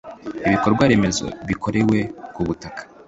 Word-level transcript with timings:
ibikorwaremezo 0.47 1.25
bikorerwa 1.47 1.99
kubutaka 2.33 2.81